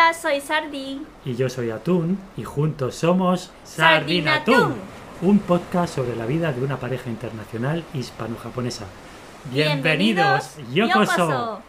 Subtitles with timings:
[0.00, 1.06] Hola, soy Sardi.
[1.26, 4.76] Y yo soy Atún y juntos somos Sardinatún,
[5.20, 8.86] un podcast sobre la vida de una pareja internacional hispano-japonesa.
[9.52, 11.60] Bienvenidos, Yokoso.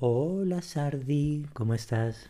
[0.00, 2.28] Hola Sardi, ¿cómo estás?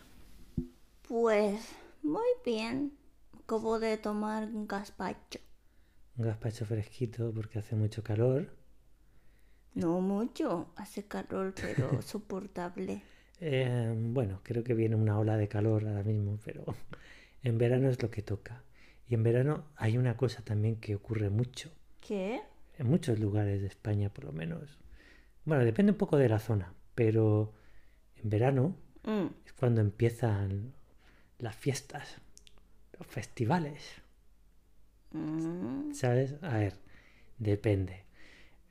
[1.08, 2.92] Pues muy bien.
[3.42, 5.38] Acabo de tomar un gazpacho.
[6.18, 8.63] Un gazpacho fresquito porque hace mucho calor.
[9.74, 13.02] No mucho, hace calor, pero soportable.
[13.40, 16.64] Eh, bueno, creo que viene una ola de calor ahora mismo, pero
[17.42, 18.62] en verano es lo que toca.
[19.08, 21.70] Y en verano hay una cosa también que ocurre mucho,
[22.00, 22.42] ¿Qué?
[22.78, 24.78] en muchos lugares de España por lo menos.
[25.44, 27.54] Bueno, depende un poco de la zona, pero
[28.16, 30.74] en verano Mm, es cuando empiezan
[31.38, 32.18] las fiestas,
[32.98, 33.82] los festivales.
[35.14, 36.34] mm, ¿Sabes?
[36.42, 36.74] A ver,
[37.38, 38.03] depende.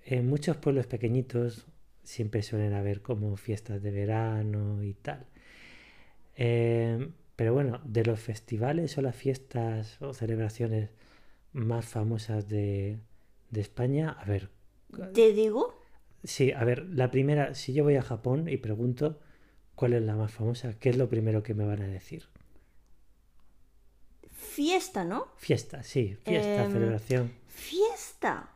[0.05, 1.65] En muchos pueblos pequeñitos
[2.03, 5.25] siempre suelen haber como fiestas de verano y tal.
[6.35, 10.89] Eh, pero bueno, de los festivales o las fiestas o celebraciones
[11.53, 12.99] más famosas de,
[13.51, 14.49] de España, a ver,
[15.13, 15.73] ¿Te digo?
[16.23, 19.19] sí, a ver, la primera, si yo voy a Japón y pregunto
[19.75, 22.25] cuál es la más famosa, ¿qué es lo primero que me van a decir?
[24.31, 25.27] Fiesta, ¿no?
[25.35, 28.52] Fiesta, sí, fiesta, Em, celebración, Fiesta.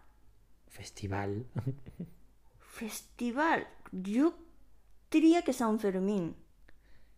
[0.78, 1.45] Festival.
[2.59, 3.67] Festival.
[3.92, 4.33] Yo
[5.11, 6.36] diría que San Fermín.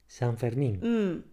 [0.08, 0.80] San Fermín.
[0.82, 1.24] Mm,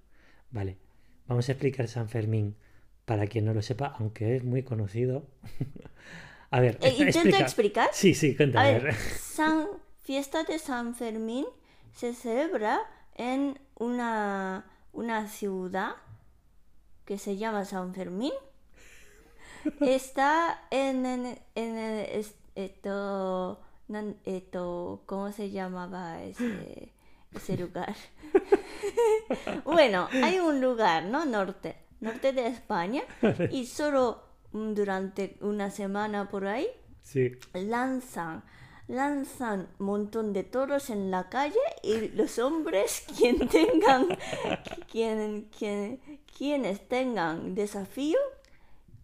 [0.50, 0.78] Vale,
[1.26, 2.56] vamos a explicar San Fermín
[3.04, 5.26] para quien no lo sepa, aunque es muy conocido.
[6.50, 7.38] a ver, eh, expl- ¿Intento explica.
[7.44, 7.88] explicar?
[7.92, 8.68] Sí, sí, A cuéntame.
[8.68, 8.94] a ver, ver.
[8.94, 9.66] San,
[10.02, 11.46] fiesta de San Fermín
[11.92, 12.80] se celebra
[13.14, 15.96] en una, una ciudad
[17.04, 18.32] que se llama San Fermín.
[19.80, 26.92] Está en, en, en el, es- esto, nan- esto, ¿cómo se llamaba ese,
[27.34, 27.94] ese lugar?
[29.64, 31.24] bueno, hay un lugar, ¿no?
[31.26, 33.02] Norte, norte de España,
[33.50, 34.22] y solo
[34.52, 36.66] mm, durante una semana por ahí
[37.02, 38.42] Sí, lanzan,
[38.88, 44.06] lanzan un montón de toros en la calle y los hombres, quien tengan,
[44.90, 46.00] quien, quien,
[46.36, 48.18] quienes tengan desafío,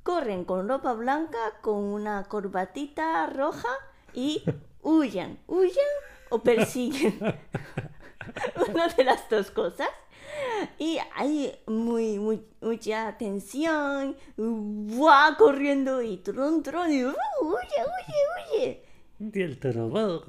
[0.03, 3.69] corren con ropa blanca, con una corbatita roja
[4.15, 4.43] y
[4.83, 5.93] huyen, huyen
[6.31, 7.19] o persiguen.
[8.69, 9.89] Una de las dos cosas.
[10.79, 15.37] Y hay muy, muy, mucha tensión, ¡buah!
[15.37, 17.11] corriendo y tron, tron, y ¡uh!
[17.41, 18.17] huye, huye,
[18.57, 18.85] huye.
[19.19, 20.25] y el toro.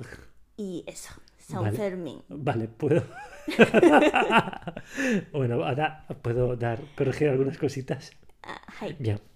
[0.58, 1.78] Y eso, San Vale.
[1.78, 2.24] Fermín.
[2.30, 3.04] Vale, puedo.
[5.32, 8.12] bueno, ahora puedo dar, corregir algunas cositas.
[8.44, 9.33] Ah, はい Bien.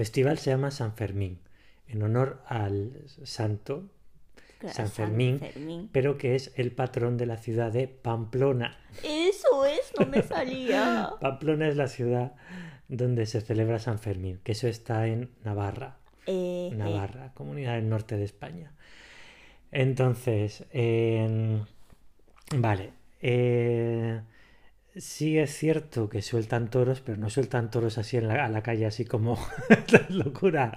[0.00, 1.40] Festival se llama San Fermín,
[1.86, 3.84] en honor al santo,
[4.58, 5.40] Claro, San Fermín.
[5.40, 5.90] Fermín.
[5.92, 8.78] pero que es el patrón de la ciudad de Pamplona.
[9.02, 11.10] Eso es, no me salía.
[11.20, 12.32] Pamplona es la ciudad
[12.88, 17.90] donde se celebra San Fermín, que eso está en Navarra, Eh, eh, Navarra, comunidad del
[17.90, 18.72] norte de España.
[19.70, 21.66] Entonces, en-
[22.56, 24.22] vale, eh,
[24.96, 28.62] sí es cierto que sueltan toros, pero no sueltan toros así en la, a la
[28.62, 29.38] calle, así como
[29.92, 30.76] la locura,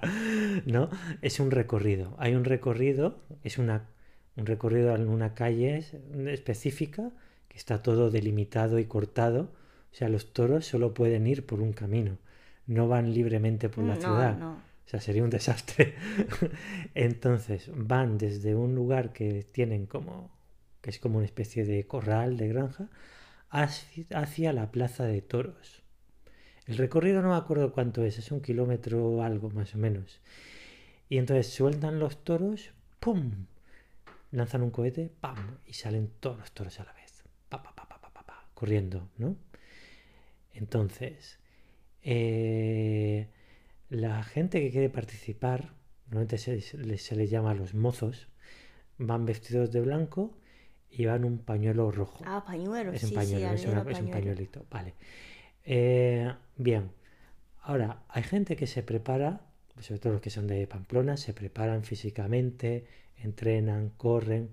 [0.65, 0.89] ¿no?
[1.21, 2.15] Es un recorrido.
[2.19, 3.89] Hay un recorrido, es una,
[4.35, 5.83] un recorrido en una calle
[6.27, 7.11] específica
[7.47, 9.51] que está todo delimitado y cortado.
[9.91, 12.17] O sea, los toros solo pueden ir por un camino,
[12.65, 14.37] no van libremente por la no, ciudad.
[14.37, 14.73] no.
[14.85, 15.95] O sea, sería un desastre.
[16.93, 20.29] Entonces, van desde un lugar que tienen como,
[20.81, 22.89] que es como una especie de corral, de granja,
[23.53, 25.83] hacia, la plaza de toros.
[26.65, 30.21] El recorrido no me acuerdo cuánto es, es un kilómetro o algo más o menos.
[31.07, 33.45] Y entonces sueltan los toros, ¡pum!
[34.31, 35.59] Lanzan un cohete, ¡pam!
[35.67, 37.23] Y salen todos los toros a la vez.
[37.49, 39.35] Pa, pa, pa, pa, pa, pa, corriendo, ¿no?
[40.53, 41.37] Entonces,
[42.01, 43.27] eh,
[43.89, 45.73] la gente que quiere participar,
[46.07, 48.27] normalmente se, les- llama los mozos,
[48.97, 50.35] van vestidos de blanco
[50.95, 52.23] y van un pañuelo rojo.
[52.25, 54.11] Ah, pañuelo, es sí, un sí, pañuelo, es, una- es un pañuelo.
[54.11, 54.65] pañuelito.
[54.71, 54.93] Vale.
[55.65, 56.91] Eh, bien.
[57.61, 59.41] Ahora, hay gente que se prepara,
[59.79, 62.85] sobre todo los que son de Pamplona, se preparan físicamente,
[63.17, 64.51] entrenan, corren.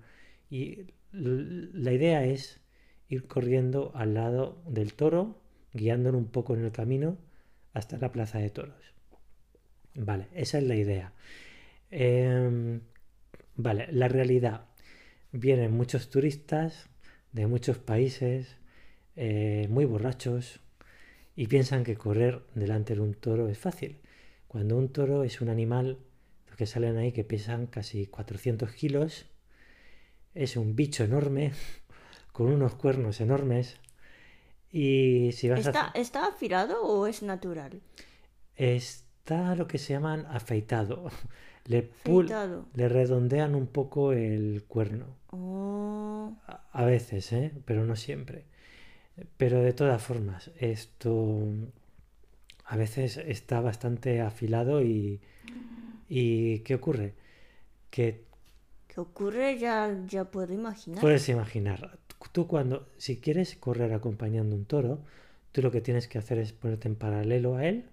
[0.49, 2.61] Y la idea es
[3.09, 5.41] ir corriendo al lado del toro,
[5.73, 7.17] guiándolo un poco en el camino
[7.73, 8.93] hasta la plaza de toros.
[9.95, 11.13] Vale, esa es la idea.
[11.91, 12.81] Em,
[13.55, 14.65] vale, la realidad.
[15.31, 16.89] Vienen muchos turistas
[17.31, 18.57] de muchos países,
[19.15, 20.59] eh, muy borrachos,
[21.35, 23.99] y piensan que correr delante de un toro es fácil.
[24.47, 25.99] Cuando un toro es un animal,
[26.49, 29.25] lo que salen ahí que pesan casi 400 kilos.
[30.35, 31.53] Es un bicho enorme,
[32.33, 33.77] con unos cuernos enormes.
[34.69, 35.69] Y si vas a...
[35.69, 37.81] ¿Está, ¿Está afilado o es natural?
[38.55, 41.09] Está lo que se llaman afeitado.
[41.65, 42.65] Le, pul- Afeitado.
[42.73, 45.05] le redondean un poco el cuerno.
[45.33, 46.35] Oh,
[46.73, 47.51] A- veces, ¿eh?
[47.65, 48.45] Pero no siempre.
[49.37, 51.13] Pero de todas formas, esto
[52.65, 55.19] a veces está bastante afilado y,
[56.09, 57.15] y ¿qué ocurre?
[57.91, 58.25] Que
[58.87, 59.57] ¿Qué ocurre?
[59.57, 61.09] Ya, ya puedo imaginar.
[61.09, 61.97] puedes imaginar,
[62.31, 64.99] tú cuando, si quieres correr acompañando un toro,
[65.51, 67.85] tú lo que tienes que hacer es ponerte en paralelo a él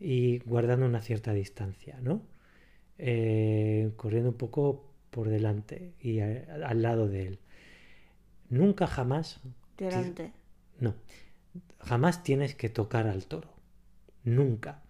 [0.00, 2.22] y guardando una cierta distancia, ¿no?
[2.98, 7.38] Eh, corriendo un poco por delante y a- al lado de él.
[8.48, 9.40] Nunca jamás
[9.76, 10.32] Delante.
[10.78, 10.94] No,
[11.80, 13.48] jamás tienes que tocar al toro.
[14.24, 14.82] Nunca.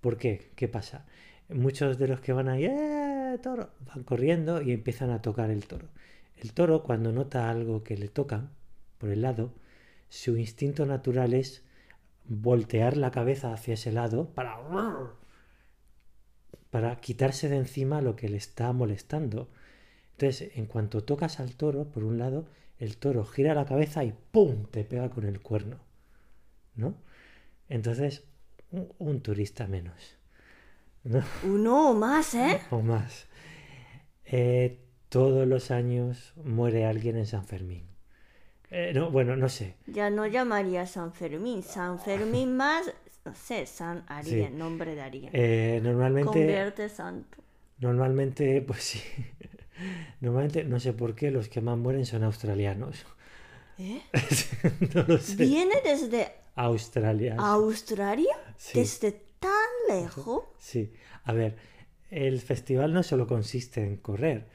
[0.00, 0.50] ¿Por qué?
[0.56, 1.06] ¿Qué pasa?
[1.48, 3.70] Muchos de los que van ahí, ¡eh, toro!
[3.86, 5.88] Van corriendo y empiezan a tocar el toro.
[6.36, 8.48] El toro, cuando nota algo que le toca
[8.98, 9.52] por el lado,
[10.08, 11.64] su instinto natural es
[12.24, 14.56] voltear la cabeza hacia ese lado para,
[16.72, 19.50] para quitarse de encima lo que le está molestando.
[20.12, 22.46] Entonces, en cuanto tocas al toro, por un lado,
[22.78, 24.64] el toro gira la cabeza y ¡pum!
[24.70, 25.76] te pega con el cuerno.
[26.74, 26.94] ¿No?
[27.68, 28.24] Entonces,
[28.70, 30.16] un, un turista menos.
[31.04, 31.22] ¿no?
[31.44, 32.62] Uno o más, ¿eh?
[32.70, 33.26] O más.
[34.24, 34.80] Eh,
[35.10, 37.84] todos los años muere alguien en San Fermín.
[38.70, 39.76] Eh, no, bueno, no sé.
[39.86, 41.62] Ya no llamaría San Fermín.
[41.62, 42.90] San Fermín más,
[43.24, 44.46] no sé, San Sí.
[44.52, 45.30] nombre de alguien.
[45.32, 47.38] Eh, normalmente, Convierte santo.
[47.78, 49.00] normalmente, pues sí.
[50.20, 53.04] Normalmente, no sé por qué, los que más mueren son australianos.
[53.78, 54.02] ¿Eh?
[54.94, 55.36] no lo sé.
[55.36, 57.34] ¿Viene desde Australia.
[57.38, 58.36] Australia?
[58.56, 58.78] Sí.
[58.80, 59.50] ¿Desde tan
[59.88, 60.44] lejos?
[60.58, 60.92] Sí,
[61.24, 61.56] a ver,
[62.10, 64.46] el festival no solo consiste en correr.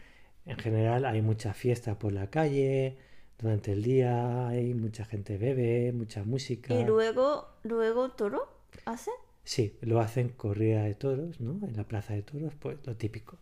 [0.46, 2.98] En general hay mucha fiesta por la calle,
[3.38, 6.74] durante el día hay mucha gente bebe, mucha música.
[6.74, 8.48] Y luego, luego toro
[8.86, 9.12] hace.
[9.44, 11.66] Sí, lo hacen corrida de toros, ¿no?
[11.68, 13.38] En la plaza de toros, pues lo típico.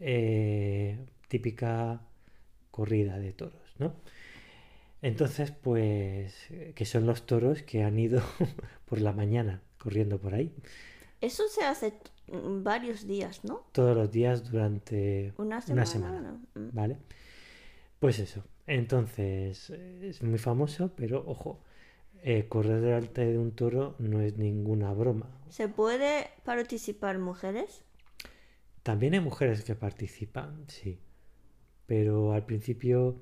[0.00, 0.98] Eh,
[1.28, 2.00] típica
[2.70, 3.94] corrida de toros, ¿no?
[5.02, 8.22] Entonces, pues, que son los toros que han ido
[8.86, 10.52] por la mañana corriendo por ahí,
[11.20, 11.94] Eso se hace
[12.28, 13.64] varios días, ¿no?
[13.72, 16.40] todos los días durante Una una semana.
[16.54, 16.68] Mm.
[16.72, 16.98] ¿Vale?
[18.00, 18.42] Pues eso.
[18.66, 21.60] Entonces, es muy famoso, pero ojo,
[22.22, 25.30] eh, correr delante de un toro no es ninguna broma.
[25.48, 27.82] ¿Se puede participar mujeres?
[28.82, 31.00] También hay mujeres que participan, sí.
[31.86, 33.20] Pero al principio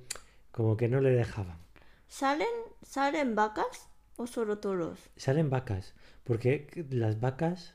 [0.50, 1.58] como que no le dejaban.
[2.06, 2.46] ¿Salen,
[2.82, 4.98] ¿Salen vacas o solo toros?
[5.16, 7.74] Salen vacas, porque las vacas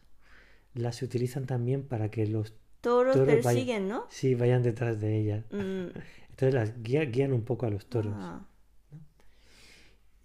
[0.73, 4.05] las utilizan también para que los Toros Toros vayan- persiguen, ¿no?
[4.09, 5.45] sí vayan detrás de ellas.
[5.51, 5.87] Mm,
[6.29, 8.13] Entonces las guía- guían un poco a los toros.
[8.15, 8.45] ah.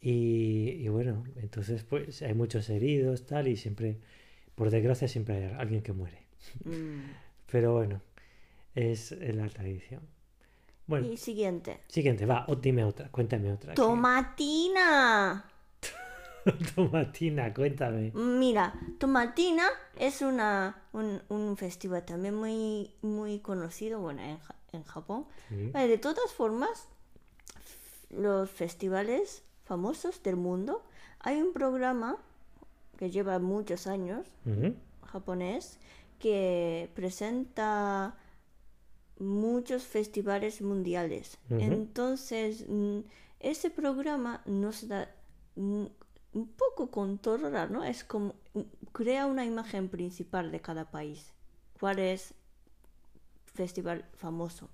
[0.06, 3.96] Y, y bueno, entonces pues hay muchos heridos, tal, y siempre,
[4.54, 6.18] por desgracia, siempre hay alguien que muere.
[6.64, 7.00] Mm.
[7.50, 8.02] Pero bueno,
[8.74, 10.02] es la tradición.
[10.86, 11.80] Bueno, Y siguiente.
[11.88, 13.72] siguiente, va, o dime otra, cuéntame otra.
[13.72, 15.46] Tomatina.
[16.74, 18.10] Tomatina, cuéntame.
[18.12, 19.64] Mira, Tomatina
[19.98, 24.38] es una, un, un festival también muy, muy conocido bueno, en,
[24.72, 25.24] en Japón.
[25.48, 25.70] Sí.
[25.72, 26.90] Vale, de todas formas,
[28.10, 30.82] los festivales famosos del mundo,
[31.20, 32.16] hay un programa
[32.96, 34.26] que lleva muchos años,
[35.06, 35.78] japonés,
[36.18, 38.14] que presenta
[39.18, 41.38] muchos festivales mundiales.
[41.50, 43.00] Entonces, mm,
[43.40, 45.08] ese programa nos da
[45.56, 47.84] un poco controla, ¿no?
[47.84, 48.60] Es como mm,
[48.92, 51.32] crea una imagen principal de cada país.
[51.78, 52.34] ¿Cuál es
[53.46, 54.68] festival famoso?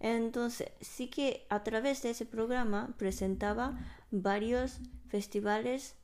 [0.00, 3.78] Entonces, sí que a través de ese programa presentaba
[4.12, 4.78] varios
[5.08, 5.96] festivales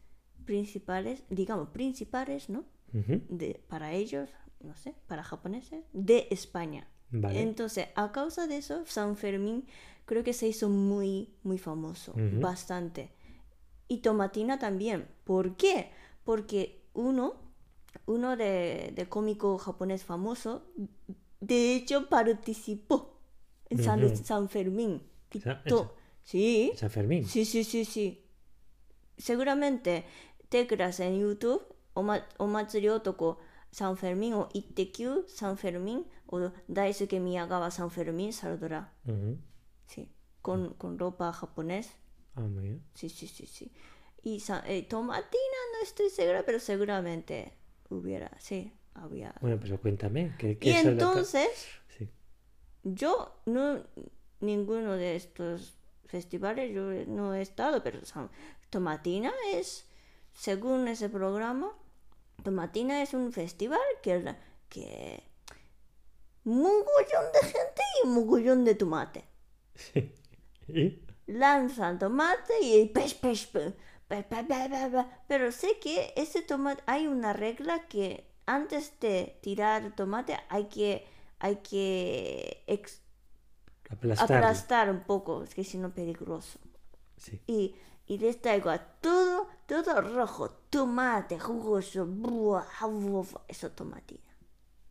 [0.44, 2.64] principales, digamos, principales, ¿no?
[3.28, 6.88] de, para ellos, no sé, para japoneses, de España.
[7.10, 7.40] Vale.
[7.42, 9.66] Entonces, a causa de eso, San Fermín
[10.06, 13.12] creo que se hizo muy, muy famoso, bastante.
[13.88, 15.06] Y Tomatina también.
[15.24, 15.90] ¿Por qué?
[16.24, 17.34] Porque uno,
[18.06, 20.66] uno de, de cómico japonés famoso,
[21.40, 23.20] de hecho participó
[23.70, 24.00] en San.
[24.24, 25.02] San Fermín.
[25.68, 25.94] To-
[26.28, 27.24] Sí, San Fermín.
[27.24, 28.22] Sí, sí, sí, sí.
[29.16, 30.04] Seguramente,
[30.50, 31.62] teclas en YouTube,
[31.94, 33.38] o, ma o matsuri otoko
[33.70, 38.92] San Fermín o Ittekyu San Fermín o Daisuke Miyagawa San Fermín saldrá.
[39.86, 41.92] Sí, con, con ropa japonés.
[42.34, 42.82] Ah, muy bien.
[42.92, 43.72] Sí, sí, sí, sí.
[44.22, 47.54] Y sa- eh, Tomatina no estoy segura, pero seguramente
[47.88, 49.34] hubiera, sí, había.
[49.40, 50.34] Bueno, pero cuéntame.
[50.38, 51.48] ¿qué, qué Y entonces,
[51.96, 52.10] Sí.
[52.84, 53.82] yo no,
[54.40, 55.77] ninguno de estos
[56.08, 58.00] festivales yo no he estado, pero
[58.70, 59.86] Tomatina es,
[60.34, 61.72] según ese programa,
[62.42, 64.34] Tomatina es un festival que,
[64.68, 65.22] que
[66.44, 69.24] mogollón de gente y mogollón de tomate.
[69.74, 70.12] Sí.
[70.68, 71.04] ¿Y?
[71.26, 73.74] lanzan tomate y pes, pes, pe-
[74.08, 78.98] pe- pe- pe- pe- pe- Pero sé que ese tomate, hay una regla que antes
[79.00, 81.06] de tirar tomate hay que,
[81.38, 83.02] hay que ex-
[83.90, 86.58] Aplastar un poco, es que si no peligroso.
[87.16, 87.40] Sí.
[87.46, 87.74] Y,
[88.06, 92.64] y les traigo a todo, todo rojo, tomate, jugoso, buah,
[93.48, 94.20] eso tomatina.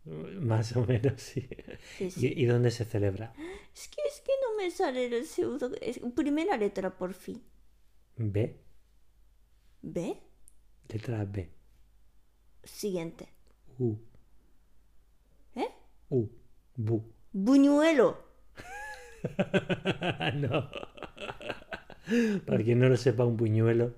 [0.05, 1.47] Más o menos, sí.
[1.97, 2.27] Sí, sí.
[2.27, 3.33] ¿Y, y dónde se celebra?
[3.73, 7.43] Es que es que no me sale el pseudo, es primera letra por fin.
[8.15, 8.59] B.
[9.81, 10.21] ¿Ve?
[10.87, 11.51] Letra B.
[12.63, 13.29] Siguiente.
[13.77, 13.95] U.
[15.55, 15.69] ¿Eh?
[16.09, 16.27] U.
[16.75, 17.13] Bu.
[17.31, 18.26] Buñuelo.
[20.35, 20.69] no.
[22.45, 23.93] Para quien no lo sepa, un buñuelo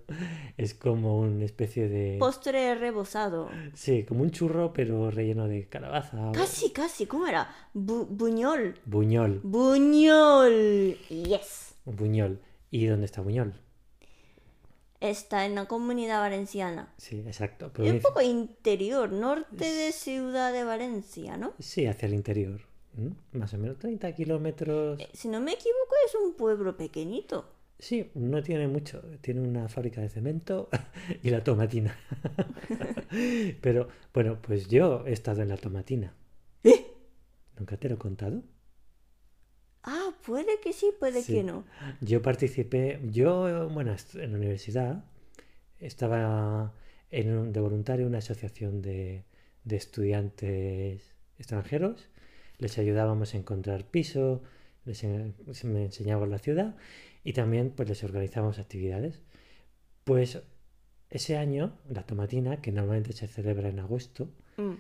[0.57, 2.17] es como una especie de...
[2.19, 3.49] Postre rebozado.
[3.75, 6.29] Sí, como un churro, pero relleno de calabaza.
[6.29, 7.05] o- Casi, casi.
[7.05, 7.47] ¿Cómo era?
[7.75, 8.79] Bu- buñol.
[8.85, 9.41] Buñol.
[9.43, 10.97] Buñol.
[11.09, 11.75] Yes.
[11.85, 12.39] Buñol.
[12.71, 13.53] ¿Y dónde está Buñol?
[15.01, 16.91] Está en la comunidad valenciana.
[16.97, 17.71] Sí, exacto.
[17.81, 21.53] Es un poco interior, norte de Ciudad de Valencia, ¿no?
[21.59, 22.61] Sí, hacia el interior.
[22.99, 23.11] ¿M?
[23.33, 24.99] Más o menos 30 kilómetros.
[24.99, 27.45] Eh, Si no me equivoco, es un pueblo pequeñito.
[27.79, 29.01] Sí, no tiene mucho.
[29.21, 30.69] Tiene una fábrica de cemento
[31.23, 31.97] y la tomatina.
[33.61, 36.13] Pero bueno, pues yo he estado en la tomatina.
[36.63, 36.85] ¿Eh?
[37.57, 38.43] ¿Nunca te lo he contado?
[39.83, 41.33] Ah, puede que sí, puede Sí.
[41.33, 41.63] que no.
[42.01, 45.05] Yo participé, yo, bueno, en la universidad
[45.79, 46.73] estaba
[47.11, 49.23] en un- de voluntario en una asociación de,
[49.63, 52.09] de estudiantes extranjeros.
[52.59, 54.41] Les ayudábamos a encontrar piso,
[54.85, 56.75] les, en- me enseñaban la ciudad
[57.23, 59.21] y también pues les organizábamos actividades.
[60.03, 60.41] Pues
[61.09, 64.73] ese año, la tomatina, que normalmente se celebra en agosto, Mm.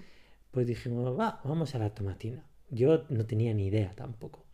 [0.51, 2.43] pues dijimos, va, vamos a la tomatina.
[2.69, 4.45] Yo no tenía ni idea tampoco.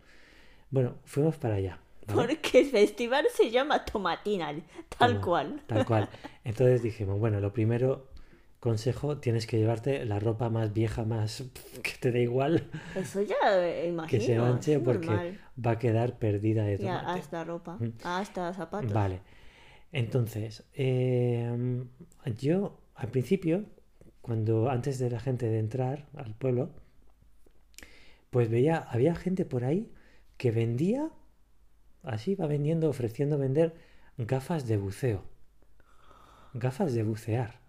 [0.69, 1.79] Bueno, fuimos para allá.
[2.07, 2.35] ¿vale?
[2.35, 4.53] Porque el festival se llama Tomatina,
[4.97, 5.61] tal Toma, cual.
[5.67, 6.09] Tal cual.
[6.43, 8.07] Entonces dijimos, bueno, lo primero,
[8.65, 11.43] consejo, tienes que llevarte la ropa más vieja, más
[11.83, 14.09] que te da igual, Eso ya eh, imagino.
[14.19, 15.39] que se manche porque normal.
[15.65, 17.19] va a quedar perdida de Ya, tomate.
[17.21, 17.91] hasta ropa, Mm.
[18.03, 18.91] hasta zapatos.
[18.91, 19.21] Vale.
[19.93, 21.83] Entonces, eh,
[22.37, 23.63] yo al principio,
[24.21, 26.71] cuando antes de la gente de entrar al pueblo,
[28.29, 29.89] pues veía, había gente por ahí
[30.37, 31.09] que vendía,
[32.03, 33.73] así va vendiendo, ofreciendo vender
[34.17, 35.23] gafas de buceo.
[36.53, 37.59] Gafas de bucear.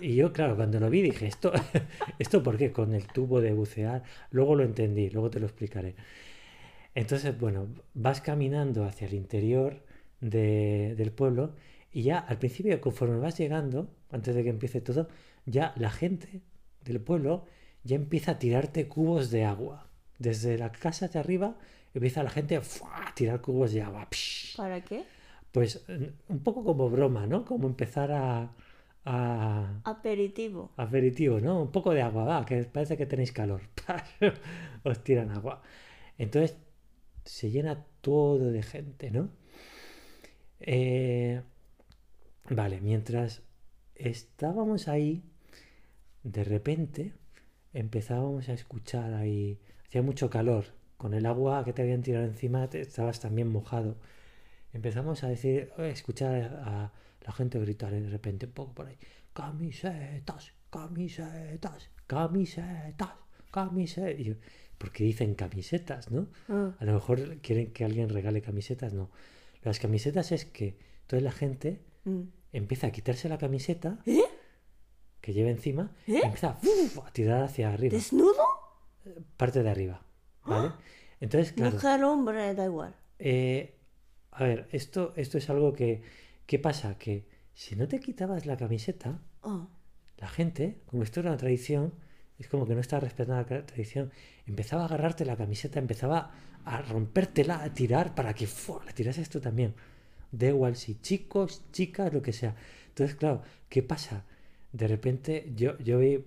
[0.00, 1.52] Y yo, claro, cuando lo vi dije, ¿esto,
[2.18, 2.72] ¿esto por qué?
[2.72, 4.02] Con el tubo de bucear.
[4.30, 5.94] Luego lo entendí, luego te lo explicaré.
[6.94, 9.82] Entonces, bueno, vas caminando hacia el interior
[10.20, 11.52] de- del pueblo
[11.92, 15.08] y ya al principio, conforme vas llegando, antes de que empiece todo,
[15.46, 16.40] ya la gente
[16.84, 17.44] del pueblo
[17.84, 19.86] ya empieza a tirarte cubos de agua.
[20.18, 21.56] Desde la casa de arriba
[21.94, 23.08] empieza la gente ¡fua!
[23.08, 24.08] a tirar cubos de agua.
[24.10, 24.56] Psh.
[24.56, 25.04] ¿Para qué?
[25.52, 27.44] Pues eh, un poco como broma, ¿no?
[27.44, 28.50] Como empezar a,
[29.04, 30.72] a, Aperitivo.
[30.76, 31.62] aperitivo, ¿no?
[31.62, 33.62] Un poco de agua, va, que parece que tenéis calor.
[34.84, 35.62] Os tiran agua.
[36.18, 36.56] Entonces
[37.24, 39.30] se llena todo de gente, ¿no?
[40.60, 41.40] Eh,
[42.50, 43.42] vale, mientras
[43.94, 45.22] estábamos ahí,
[46.22, 47.12] de repente
[47.72, 52.68] empezábamos a escuchar ahí, hacía mucho calor, con el agua que te habían tirado encima
[52.68, 53.96] te estabas también mojado.
[54.72, 58.96] Empezamos a decir, a escuchar a la gente gritar de repente un poco por ahí,
[59.32, 63.10] camisetas, camisetas, camisetas,
[63.50, 64.18] camisetas.
[64.20, 64.34] Y yo,
[64.78, 66.28] ¿Por qué dicen camisetas, no?
[66.48, 69.10] Ah, A lo mejor quieren que alguien regale camisetas, no.
[69.62, 72.20] Las camisetas es que toda la gente mm.
[72.52, 74.22] empieza a quitarse la camiseta ¿Eh?
[75.20, 76.20] que lleva encima y ¿Eh?
[76.22, 76.98] empieza ¡uf!
[77.04, 78.44] a tirar hacia arriba, ¿Desnudo?
[79.36, 80.00] parte de arriba,
[80.44, 80.70] ¿vale?
[81.20, 82.94] Entonces, claro, Mujer, hombre, da igual.
[83.18, 83.74] eh,
[84.30, 86.02] a ver, esto, esto es algo que,
[86.48, 86.96] ¿qué pasa?
[86.98, 89.68] Que si no te quitabas la camiseta, Ah,
[90.16, 91.92] la gente, como esto era una tradición,
[92.38, 94.10] es como que no estaba respetando la tradición,
[94.46, 96.32] empezaba a agarrarte la camiseta, empezaba
[96.64, 98.82] a rompértela, a tirar para que ¡fua!
[98.86, 99.74] la tirases tú también.
[100.32, 102.56] Da igual si chicos, chicas, lo que sea.
[102.88, 104.24] Entonces, claro, ¿qué pasa?
[104.72, 106.24] De repente yo, yo vi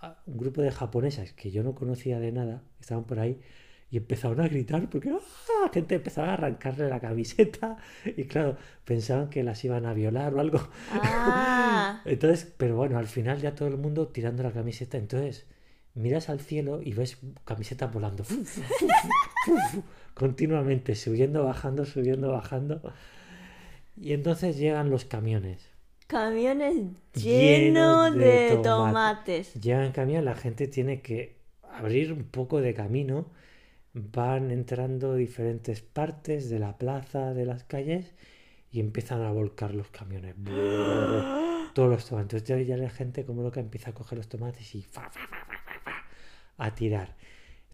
[0.00, 3.40] a un grupo de japonesas que yo no conocía de nada, estaban por ahí,
[3.90, 5.64] y empezaron a gritar porque ¡ah!
[5.64, 10.34] la gente empezaba a arrancarle la camiseta y claro, pensaban que las iban a violar
[10.34, 10.60] o algo.
[10.92, 14.98] Ah, Entonces, pero bueno, al final ya todo el mundo tirando la camiseta.
[14.98, 15.46] Entonces,
[15.94, 18.24] miras al cielo y ves camisetas volando.
[20.14, 22.80] continuamente, subiendo, bajando, subiendo, bajando.
[23.96, 25.70] Y entonces llegan los camiones.
[26.06, 26.74] camiones
[27.14, 28.64] Llenos llenos de de, tomate.
[28.64, 29.54] tomates.
[29.54, 31.38] Llegan camión, la gente tiene que
[31.72, 33.26] abrir un poco de camino.
[34.00, 38.14] Van entrando diferentes partes de la plaza, de las calles
[38.70, 40.34] y empiezan a volcar los camiones.
[41.74, 42.42] Todos los tomates.
[42.42, 45.20] Entonces ya- la gente como loca empieza a coger los tomates y fa, fa,
[45.84, 46.04] fa,
[46.58, 47.16] a tirar.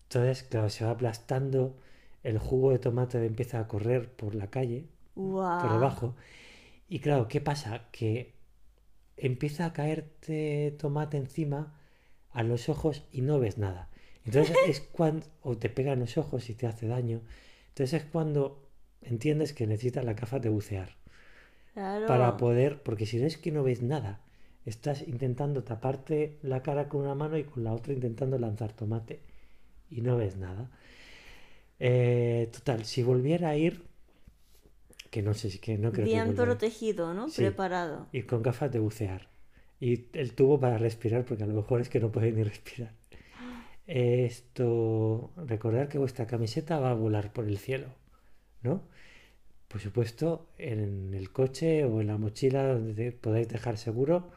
[0.04, 1.76] Entonces, claro, se va aplastando,
[2.22, 4.86] el jugo de tomate empieza a correr por la calle,
[5.60, 6.16] por debajo.
[6.88, 7.88] Y claro, ¿qué pasa?
[7.92, 8.34] Que
[9.16, 11.78] empieza a caerte tomate encima
[12.30, 13.88] a los ojos y no ves nada.
[14.24, 17.22] Entonces es cuando, o te pega en los ojos y te hace daño.
[17.70, 18.62] Entonces es cuando
[19.02, 20.96] entiendes que necesitas la gafas de bucear
[21.74, 22.06] Claro.
[22.06, 24.20] para poder, porque si no es que no ves nada,
[24.64, 29.20] estás intentando taparte la cara con una mano y con la otra intentando lanzar tomate
[29.90, 30.70] y no ves nada.
[31.80, 33.82] Eh, total, si volviera a ir,
[35.10, 37.28] que no sé si que no creo que Bien protegido, ¿no?
[37.28, 37.42] Sí.
[37.42, 38.06] Preparado.
[38.12, 39.28] ir con gafas de bucear
[39.80, 42.92] y el tubo para respirar porque a lo mejor es que no puede ni respirar.
[43.86, 47.88] Esto, recordar que vuestra camiseta va a volar por el cielo,
[48.62, 48.82] ¿no?
[49.68, 54.30] Por supuesto, en el coche o en la mochila donde podéis dejar seguro,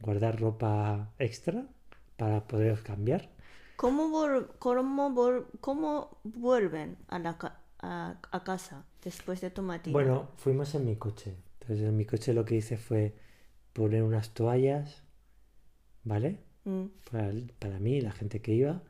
[0.00, 1.66] guardar ropa extra
[2.18, 3.30] para poderos cambiar.
[3.76, 10.08] ¿Cómo, vol- cómo, vol- cómo vuelven a, la ca- a, a casa después de tomatina?
[10.08, 11.36] Bueno, fuimos en mi coche.
[11.60, 13.14] Entonces en mi coche lo que hice fue
[13.74, 15.02] poner unas toallas,
[16.04, 16.38] ¿vale?
[16.66, 16.88] Mm.
[17.10, 18.82] para, para mí y la gente que iba.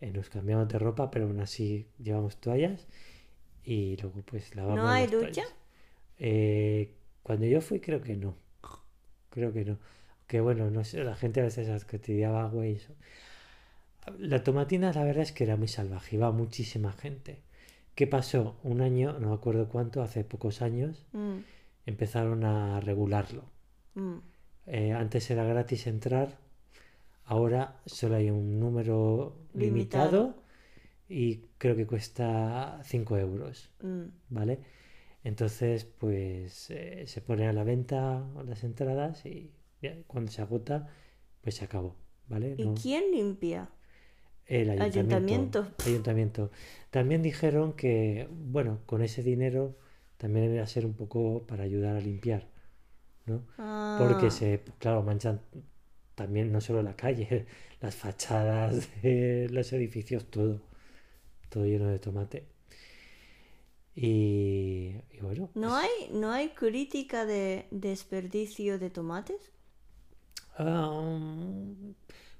[0.00, 2.86] Eh, nos cambiamos de ropa, pero aún así llevamos toallas
[3.64, 5.42] y luego pues lavamos ¿No hay las ducha?
[6.18, 8.34] Eh, cuando yo fui creo que no.
[9.30, 9.78] Creo que no.
[10.26, 12.94] Que bueno, no sé, la gente a veces tiraba agua y eso.
[14.18, 17.42] La tomatina la verdad es que era muy salvaje, iba muchísima gente.
[17.94, 18.56] ¿Qué pasó?
[18.62, 21.38] Un año, no me acuerdo cuánto, hace pocos años, Mm,
[21.86, 23.44] empezaron a regularlo.
[23.94, 24.16] mm.
[24.66, 26.36] Eh, antes era gratis entrar,
[27.28, 30.10] ahora solo hay un número Limitado.
[30.34, 30.44] limitado
[31.08, 34.04] y creo que cuesta 5 euros, Mm.
[34.30, 34.60] ¿vale?
[35.24, 40.88] Entonces, pues eh, se pone a la venta las entradas y ya, cuando se agota,
[41.42, 41.96] pues se acabó,
[42.28, 42.54] ¿vale?
[42.58, 43.70] ¿Y No- quién limpia?
[44.46, 45.60] el ayuntamiento.
[45.60, 45.66] Ayuntamiento.
[45.86, 46.50] ayuntamiento.
[46.90, 49.76] También dijeron que, bueno, con ese dinero
[50.16, 52.48] también debería ser un poco para ayudar a limpiar,
[53.26, 53.42] ¿no?
[53.98, 55.40] Porque Ah, se, claro, manchan
[56.18, 57.46] también no solo la calle,
[57.82, 60.60] las fachadas de los edificios, todo,
[61.50, 62.46] todo lleno de tomate.
[63.94, 69.52] Y, y bueno, ¿No hay, ¿No hay crítica de desperdicio de tomates?
[70.58, 71.00] ah,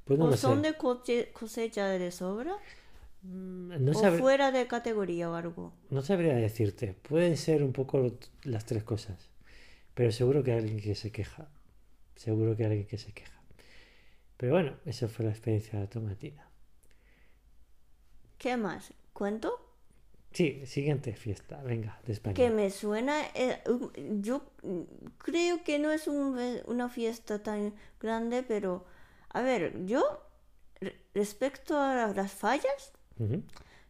[0.04, 0.62] pues no ¿O lo son sé.
[0.62, 0.72] de
[1.38, 2.54] cosecha de sobra?
[3.22, 5.72] Mm, No ¿O fuera de categoría o algo?
[5.90, 6.94] no sabría decirte.
[7.08, 8.12] Pueden ser un poco
[8.44, 9.28] las tres cosas.
[9.94, 11.48] Pero seguro que hay alguien que se queja.
[12.16, 13.37] Seguro que hay alguien que se queja.
[14.38, 16.48] Pero bueno, esa fue la experiencia de la tomatina.
[18.38, 18.92] ¿Qué más?
[19.12, 19.64] ¿Cuento?
[20.32, 21.60] Sí, siguiente fiesta.
[21.62, 22.34] Venga, de España.
[22.34, 23.90] Que me suena, eh, um,
[24.22, 24.52] yo
[25.18, 28.84] creo que no es un fe- una fiesta tan grande, pero
[29.30, 30.02] a ver, yo
[30.80, 32.92] re- respecto a la- las fallas,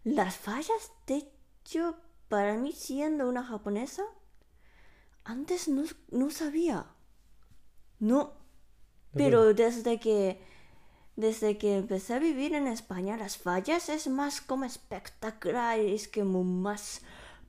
[0.05, 1.29] las fallas, de
[1.63, 1.97] hecho,
[2.29, 4.05] para mí siendo una japonesa,
[5.25, 6.87] antes no, no sabía.
[7.99, 8.33] No,
[9.15, 10.39] pero desde que
[11.19, 16.45] desde que empecé a vivir en España, las fallas es más como espectacular, es como
[16.45, 17.03] más.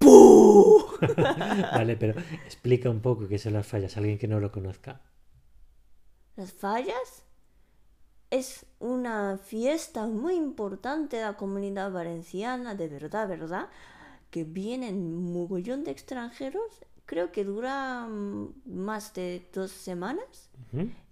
[0.00, 5.02] Vale, pero explica un poco qué son las fallas, alguien que no lo conozca.
[6.36, 7.24] Las fallas
[8.30, 13.68] es una fiesta muy importante de la comunidad valenciana, de verdad, ¿verdad?
[14.30, 20.50] Que vienen un mogollón de extranjeros, creo que dura mm, más de dos semanas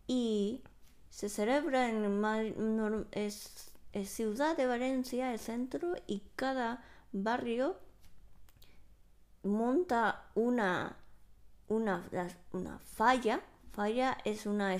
[0.06, 0.62] y
[1.10, 7.76] se celebra en es, es Ciudad de Valencia, el centro, y cada barrio
[9.42, 10.96] monta una,
[11.68, 12.08] una,
[12.52, 13.40] una falla.
[13.72, 14.76] Falla es una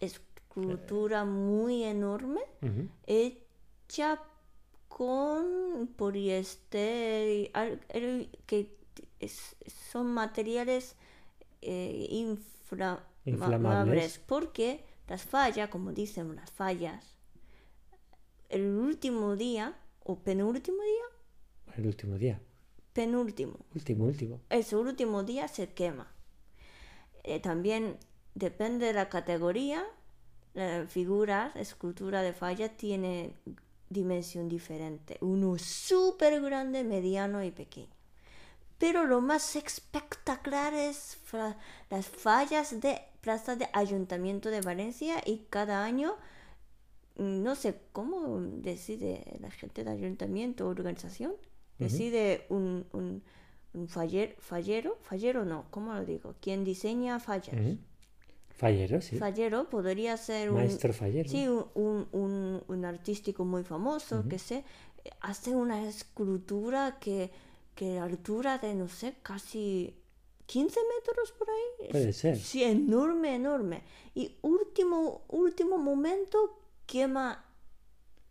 [0.00, 2.40] escultura muy enorme
[3.06, 4.20] hecha
[4.88, 7.50] con poliéster
[8.46, 8.81] que
[9.24, 9.56] es-
[9.90, 10.96] son materiales
[11.62, 13.60] eh, infla- Inflamables.
[13.86, 17.16] mables, porque las fallas, como dicen las fallas,
[18.48, 22.40] el último día o penúltimo día, El último día.
[22.92, 23.56] penúltimo.
[23.74, 24.40] Último, último.
[24.50, 26.12] Ese último día se quema.
[27.24, 27.96] Eh, también
[28.34, 29.84] depende de la categoría,
[30.54, 33.32] la figura, escultura de falla tiene
[33.88, 35.16] dimensión diferente.
[35.20, 37.88] Uno súper grande, mediano y pequeño.
[38.82, 41.16] Pero lo más espectacular es
[41.88, 46.16] las fallas de Plaza de Ayuntamiento de Valencia y cada año,
[47.16, 51.32] mm, no sé cómo decide la gente del ayuntamiento o organización,
[51.78, 53.22] decide un, un,
[53.74, 56.34] un faller- fallero, fallero no, ¿cómo lo digo?
[56.40, 57.54] Quien diseña fallas.
[58.50, 59.16] Fallero, sí.
[59.16, 61.28] Fallero podría ser un, Maestro fallero.
[61.28, 64.64] Sí, un, un, un- un artístico muy famoso que se
[65.20, 67.30] hace una escultura que,
[67.74, 69.96] que la altura de, no sé, casi
[70.46, 71.90] 15 metros por ahí.
[71.90, 72.36] Puede ser.
[72.36, 73.82] Sí, enorme, enorme.
[74.14, 77.44] Y último, último momento quema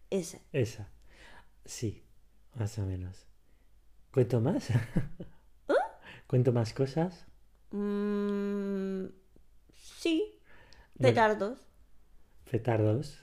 [0.10, 0.42] ese.
[0.52, 0.90] Esa.
[1.66, 2.04] Sí,
[2.56, 3.26] más o menos.
[4.12, 4.70] ¿Cuento más?
[4.70, 4.76] ¿Eh?
[6.28, 7.26] ¿Cuento más cosas?
[7.72, 9.06] Mm,
[9.74, 10.40] sí,
[11.00, 11.60] petardos.
[12.50, 13.20] Petardos.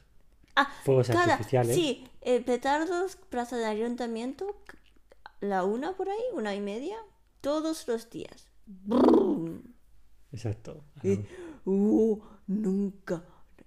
[0.56, 1.74] Ah, Fuegos cada, artificiales.
[1.74, 4.60] Sí, eh, petardos, plaza de ayuntamiento,
[5.40, 6.96] la una por ahí, una y media,
[7.40, 8.50] todos los días.
[8.66, 9.62] Brum.
[10.32, 10.84] Exacto.
[11.02, 11.20] Y,
[11.64, 13.24] uh, nunca,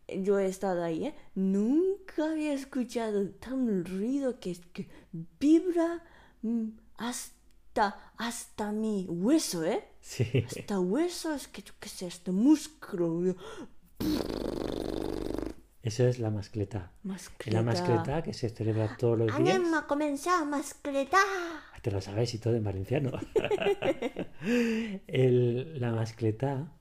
[0.08, 1.16] yo he estado ahí, ¿eh?
[1.36, 4.88] Nunca había escuchado tan ruido que, que
[5.40, 6.04] vibra
[6.42, 9.88] mm, hasta, hasta mi hueso, ¿eh?
[10.02, 10.46] Sí.
[10.46, 13.36] Hasta hueso, es que yo qué sé, hasta músculo.
[15.84, 16.91] Eso es la mascleta.
[17.46, 19.56] La mascleta que se celebra todos los días.
[19.58, 21.26] Anem a començar a mascletar.
[21.82, 23.12] Te lo sabes y todo en valenciano.
[25.08, 26.72] El- la mascleta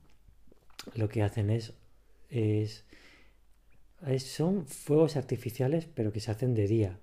[0.95, 1.73] lo que hacen es,
[2.29, 2.85] es,
[4.05, 6.99] es- Son fuegos artificiales, pero que se hacen de día.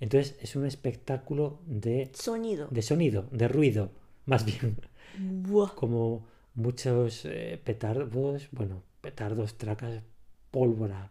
[0.00, 2.66] Entonces es un espectáculo de, Sonido.
[2.70, 3.92] de sonido, de ruido,
[4.26, 4.76] más bien.
[5.18, 5.74] Buah.
[5.74, 10.02] Como muchos eh, petardos, bueno, petardos, tracas,
[10.50, 11.10] pólvora.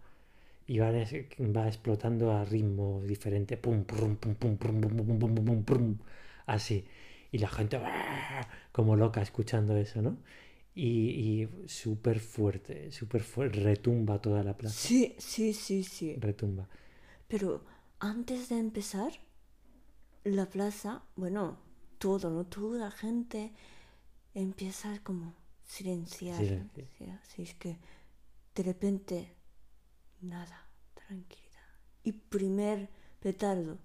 [0.72, 1.14] Y es-
[1.58, 3.58] va explotando a ritmo diferente.
[3.58, 5.98] Pum, pum, pum, pum, pum, pum, pum, pum, pum, pum, pum,
[6.46, 6.86] así.
[7.32, 7.78] Y la gente
[8.72, 10.18] como loca escuchando eso, ¿no?
[10.74, 10.88] Y,
[11.44, 13.60] y súper fuerte, súper fuerte.
[13.60, 14.88] Retumba toda la plaza.
[14.88, 16.16] Sí, sí, sí, sí.
[16.20, 16.68] Retumba.
[17.28, 17.66] Pero
[18.00, 19.12] antes de empezar,
[20.24, 21.58] la plaza, bueno,
[21.98, 22.46] todo, ¿no?
[22.46, 23.52] Toda la gente
[24.34, 25.34] empieza como
[25.66, 26.46] silenciar.
[26.46, 27.78] Sí, Así es que
[28.56, 29.34] de repente,
[30.22, 31.50] nada, tranquilidad.
[32.04, 33.78] Y primer petardo,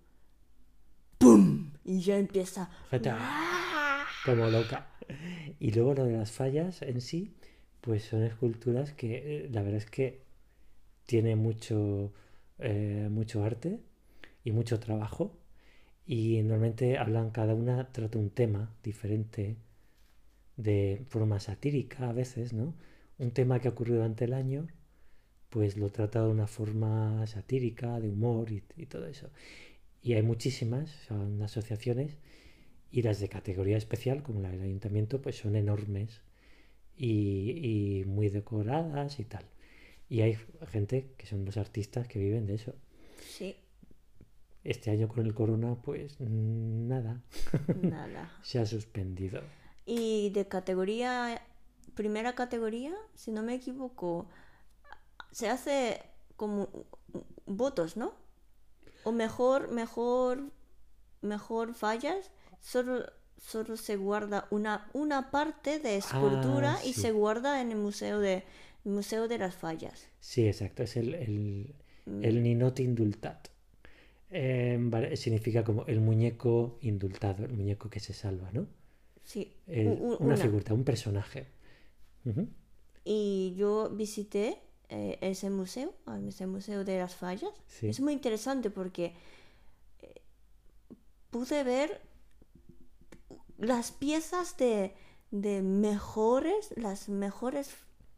[1.19, 1.73] ¡pum!
[1.85, 2.71] Y ya empieza.
[4.25, 4.89] Como loca.
[5.61, 7.35] Y luego lo de las fallas en sí,
[7.81, 10.23] pues son esculturas que eh, la verdad es que
[11.07, 12.13] tiene mucho,
[12.59, 13.81] eh, mucho arte
[14.45, 15.39] y mucho trabajo.
[16.07, 19.57] Y normalmente hablan, cada una trata un tema diferente
[20.57, 22.75] de forma satírica a veces, ¿no?
[23.19, 24.67] Un tema que ha ocurrido durante el año,
[25.51, 29.31] pues lo trata de una forma satírica, de humor y, y todo eso.
[30.03, 32.17] Y hay muchísimas, son asociaciones,
[32.91, 36.23] y las de categoría especial, como la del ayuntamiento, pues son enormes
[36.97, 39.45] y, y muy decoradas y tal.
[40.09, 42.75] Y hay gente que son los artistas que viven de eso.
[43.19, 43.57] Sí,
[44.65, 47.23] Este año con el corona, pues nada,
[47.73, 48.33] nada.
[48.43, 49.43] se ha suspendido.
[49.85, 51.41] Y de categoría,
[51.95, 54.29] primera categoría, si no me equivoco,
[55.33, 56.03] se hace
[56.37, 56.69] como
[57.47, 58.15] votos, ¿no?
[59.05, 60.51] O mejor, mejor,
[61.23, 63.07] mejor fallas, solo,
[63.39, 67.01] solo se guarda una, una parte de escultura y sí.
[67.03, 68.45] se guarda en el museo de,
[68.85, 70.09] museo de las fallas.
[70.21, 71.75] Sí, exacto, es el, el,
[72.21, 73.49] el ninot indultat.
[74.31, 78.69] Eh, vale, significa como el muñeco indultado, el muñeco que se salva, ¿no?
[79.25, 80.37] Sí, El- una, una.
[80.37, 81.47] figura, un personaje.
[83.05, 85.93] Y yo visité eh, ese museo,
[86.29, 87.51] ese museo de las fallas.
[87.67, 87.89] Sí.
[87.89, 89.15] Es muy interesante porque
[90.03, 90.21] eh,
[91.31, 92.01] pude ver
[93.59, 94.95] las piezas de,
[95.31, 97.71] de mejores, las mejores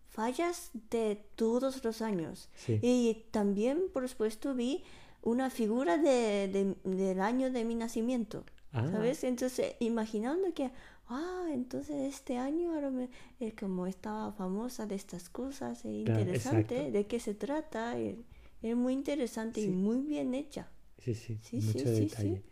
[0.08, 2.48] fallas de todos los años.
[2.56, 2.78] Sí.
[2.82, 4.82] Y también, por supuesto, vi
[5.22, 8.44] una figura de, de- del año de mi nacimiento.
[8.72, 8.88] Ah.
[8.90, 9.24] ¿Sabes?
[9.24, 10.70] Entonces, imaginando que,
[11.08, 16.74] ah, entonces este año ahora me- eh, como estaba famosa de estas cosas, es interesante,
[16.76, 16.92] exacto.
[16.92, 18.18] de qué se trata, eh,
[18.62, 19.70] es muy interesante y Sí.
[19.70, 20.68] muy bien hecha.
[20.98, 22.42] Sí, sí, Sí, mucho sí, detalle.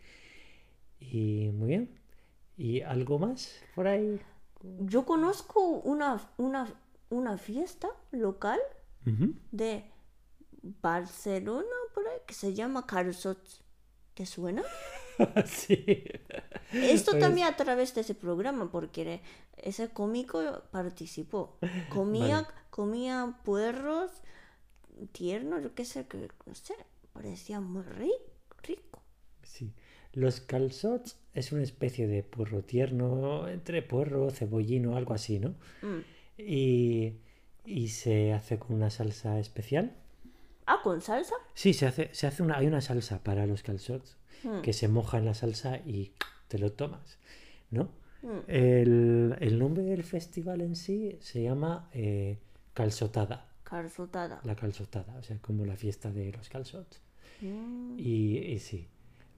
[0.99, 1.89] Y muy bien.
[2.57, 4.19] ¿Y algo más por ahí?
[4.79, 6.67] Yo conozco una, una,
[7.09, 8.59] una fiesta local
[9.05, 9.33] Ujú.
[9.51, 9.85] de
[10.81, 13.61] Barcelona, por ahí, que se llama Carsots.
[14.15, 14.63] ¿Te suena?
[15.45, 16.03] sí.
[16.73, 19.21] Esto Pues- también a través de ese programa, porque
[19.57, 21.57] ese cómico participó.
[21.89, 22.47] Comía, Vale.
[22.69, 24.11] comía puerros
[25.11, 26.73] tiernos, yo qué sé, que no sé,
[27.13, 28.21] parecía muy ri-
[28.63, 29.01] rico.
[29.43, 29.73] Sí.
[30.13, 35.49] Los calzots es una especie de puerro tierno, entre puerro, cebollino, algo así, ¿no?
[35.83, 35.99] Mm.
[36.39, 37.13] Y,
[37.65, 39.95] y se hace con una salsa especial.
[40.65, 41.35] Ah, con salsa.
[41.53, 44.61] Sí, se hace, se hace una, hay una salsa para los calzots Mm.
[44.61, 46.11] que se moja en la salsa y
[46.47, 47.17] te lo tomas,
[47.71, 47.89] ¿no?
[48.21, 48.37] Mm.
[48.47, 52.37] El, el nombre del festival en sí se llama eh,
[52.73, 54.39] calzotada, Calzotada.
[54.43, 57.01] la calzotada, o sea, como la fiesta de los calzots.
[57.41, 57.95] Mm.
[57.99, 58.87] Y, y sí,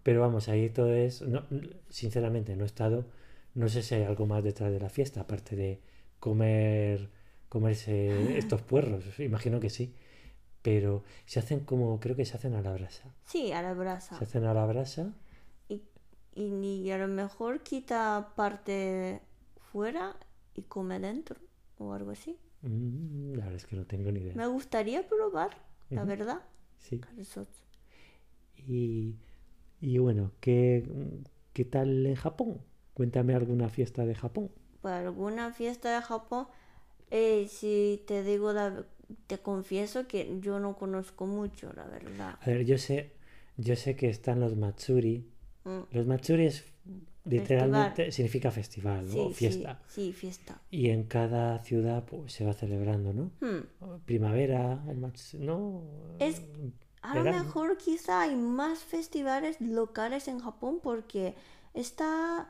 [0.04, 1.44] pero vamos, ahí todo es, no,
[1.90, 3.06] sinceramente no he estado,
[3.56, 5.80] no sé si hay algo más detrás de la fiesta, aparte de
[6.20, 7.10] comer,
[7.50, 9.94] comerse estos puerros, imagino que sí,
[10.62, 14.18] pero se hacen como, creo que se hacen a la brasa, Sí, a la brasa.
[14.18, 15.14] se hacen a la brasa,
[15.68, 15.84] Y,
[16.36, 16.44] y,
[16.84, 19.22] y a lo mejor quita parte
[19.72, 20.16] fuera
[20.56, 21.38] y come dentro
[21.78, 22.38] o algo así.
[22.62, 24.34] Mm, la verdad es que no tengo ni idea.
[24.36, 25.58] Me gustaría probar,
[25.90, 26.42] la verdad.
[26.78, 27.00] Sí.
[28.68, 29.16] Y,
[29.82, 30.84] y bueno, ¿qué,
[31.54, 32.62] ¿qué tal en Japón?
[32.94, 34.52] Cuéntame alguna fiesta de Japón.
[34.82, 36.48] Para alguna fiesta de Japón,
[37.12, 38.86] eh, si te digo, la-
[39.28, 42.38] te confieso que yo no conozco mucho, la verdad.
[42.42, 43.12] A ver, yo sé,
[43.58, 45.28] yo sé que están los Matsuri.
[45.64, 46.66] Mm, Los Matsuri es
[47.26, 49.12] literalmente significa festival ¿no?
[49.14, 49.82] Sí, o fiesta.
[49.88, 50.62] Sí, sí, fiesta.
[50.72, 53.32] Y en cada ciudad pues se va celebrando, ¿no?
[53.42, 54.00] Hmm.
[54.06, 55.84] Primavera, el Mats- ¿no?
[56.20, 56.42] Es-
[57.02, 61.34] A lo mejor quizá hay más festivales locales en Japón porque
[61.74, 62.50] está,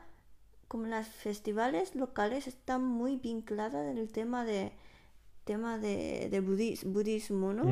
[0.68, 4.72] como las festivales locales están muy vinculadas en el tema de
[5.44, 7.64] tema de, de budis- budismo, ¿no?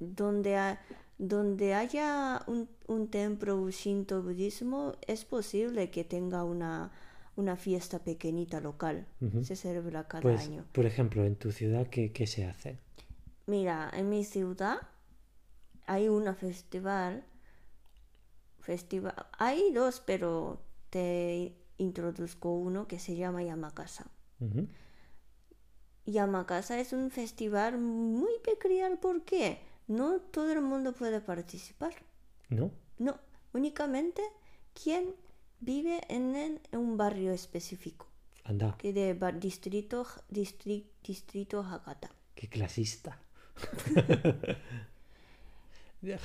[0.00, 0.80] Donde, ha-
[1.18, 6.90] donde haya un, un templo shinto budismo es posible que tenga una,
[7.36, 9.06] una fiesta pequeñita local.
[9.42, 10.64] Se celebra cada Pues, año.
[10.72, 12.78] por ejemplo, en tu ciudad, ¿qué, qué se hace?
[13.46, 14.78] Mira, en mi ciudad
[15.86, 17.24] hay una festival.
[18.60, 19.14] Festival.
[19.38, 20.60] Hay dos, pero
[20.90, 24.06] te introduzco uno que se llama Yamakasa.
[26.06, 31.94] Yamakasa es un festival muy peculiar porque no todo el mundo puede participar.
[32.48, 32.70] ¿No?
[32.98, 33.18] No,
[33.52, 34.22] únicamente
[34.80, 35.14] quien
[35.60, 38.06] vive en, un barrio específico,
[38.44, 42.10] Anda, que de ba- distrito, distri- distrito Hakata.
[42.34, 43.18] qué clasista.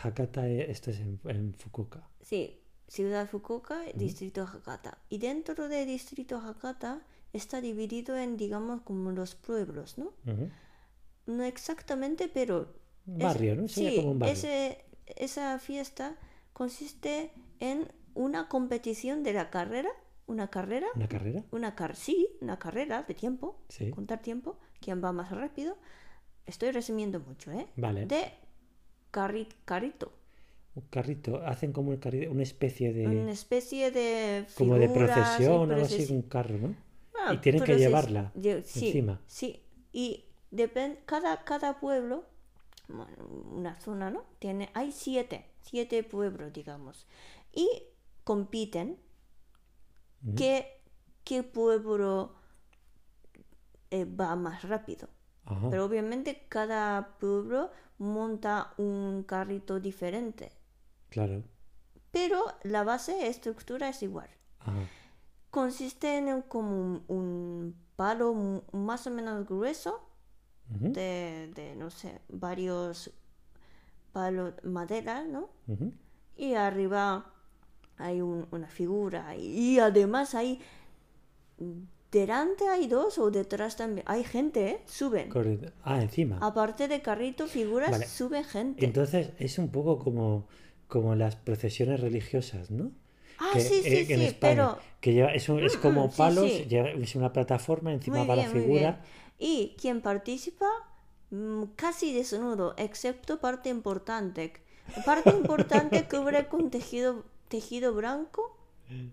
[0.04, 2.08] Hakata, eh, esto es en, en Fukuoka.
[2.22, 4.98] Sí, Ciudad Fukuoka, Distrito Hakata.
[5.10, 7.02] Y dentro de Distrito Hakata
[7.34, 10.13] está dividido en, digamos, como los pueblos, ¿no?
[11.26, 12.74] No exactamente, pero...
[13.08, 13.68] Un es- barrio, ¿no?
[13.68, 14.34] Sería sí, como un barrio.
[14.34, 16.15] ese- esa fiesta
[16.54, 19.89] consiste en una competición de la carrera,
[20.28, 21.44] una carrera, ¿Una carrera?
[21.52, 23.89] una car sí, una carrera de tiempo, Sí.
[23.92, 25.78] contar tiempo, quién va más rápido.
[26.46, 27.68] Estoy resumiendo mucho, ¿eh?
[27.76, 28.06] Vale.
[28.06, 28.32] De
[29.12, 30.12] carri- carrito.
[30.76, 33.08] Un carrito, hacen como un carrito, una especie de...
[33.08, 36.76] Una especie de como de figuras procesión algo así, un carro, ¿no?
[37.22, 39.20] Ah, y tienen que llevarla lle- sí, encima.
[39.28, 42.26] Sí, y depende, cada, cada pueblo,
[42.88, 44.24] bueno, una zona, ¿no?
[44.40, 47.08] Tiene, hay siete, siete pueblos, digamos,
[47.54, 47.68] y
[48.24, 49.00] compiten
[50.36, 50.82] qué,
[51.24, 52.36] qué pueblo
[53.92, 55.10] eh, va más rápido.
[55.46, 60.52] Ajá, Pero obviamente cada pueblo monta un carrito diferente.
[61.10, 61.44] claro.
[62.12, 64.30] Pero la base, estructura es igual.
[64.60, 64.90] Ajá.
[65.52, 70.00] Consiste en un- como un, palo más o menos grueso
[70.70, 73.12] de, de, no sé, varios
[74.14, 75.50] palos madera, ¿no?
[76.38, 77.34] Y arriba
[77.98, 80.62] hay un- una figura y además hay
[82.12, 84.82] delante hay dos o detrás también hay gente, ¿eh?
[84.86, 85.30] Suben.
[85.30, 85.72] Correcto.
[85.84, 86.38] Ah, encima.
[86.42, 88.08] Aparte de carrito, figuras, Vale.
[88.08, 88.86] sube gente.
[88.86, 90.48] Entonces es un poco como,
[90.88, 92.92] como las procesiones religiosas, ¿no?
[93.39, 95.78] Ah, que, sí, sí, eh, en sí, España, pero que lleva, es, un- es Mm,
[95.78, 99.02] como mm, palos, lleva- es una plataforma, encima va la figura.
[99.38, 100.67] Y quien participa
[101.32, 104.54] mm, casi desnudo, excepto parte importante.
[105.06, 108.58] Parte importante cubre con tejido, tejido blanco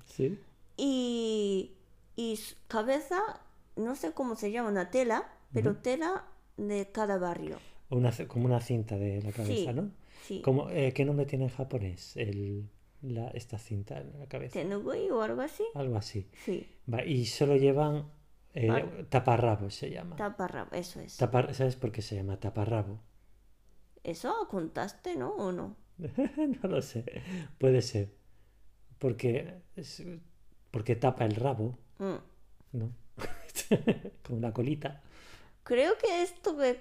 [0.07, 0.39] Sí.
[0.77, 1.73] y,
[2.17, 3.21] y cabeza,
[3.77, 5.83] no sé cómo se llama, una tela, pero Ujú.
[5.83, 6.25] tela
[6.57, 7.61] de cada barrio.
[7.91, 9.91] Una como una cinta de la cabeza, Sí, ¿no?
[10.21, 10.43] Sí.
[10.43, 12.69] Como, eh, ¿Qué nombre tiene en japonés el,
[13.03, 14.59] la, esta cinta en la cabeza?
[14.59, 15.65] Tenugui o algo así.
[15.75, 16.29] Algo así.
[16.45, 18.11] Sí, Va, y solo llevan
[18.55, 19.05] eh, Vale.
[19.09, 20.17] taparrabos, se llama.
[20.17, 21.19] taparrabo, eso es.
[21.21, 23.01] Tapar- ¿Sabes por qué se llama taparrabo?
[24.05, 25.31] ¿Eso contaste, no?
[25.31, 25.77] ¿O no?
[26.63, 27.05] no lo sé.
[27.59, 28.15] Puede ser.
[28.99, 29.55] Porque,
[30.71, 32.21] porque tapa el rabo, うん。
[32.73, 32.93] ¿no?
[34.23, 35.03] Con la colita.
[35.65, 36.81] Creo que esto que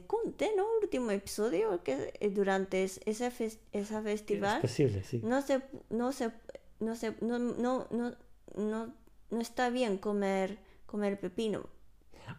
[0.00, 0.64] te conté, ¿no?
[0.82, 5.20] Último episodio, que eh, durante es- ese fes- esa Es festival posible, sí.
[5.24, 6.30] no se, no se,
[6.80, 8.14] no se, no, no, no,
[8.56, 8.94] no,
[9.30, 11.68] no está bien comer, comer pepino,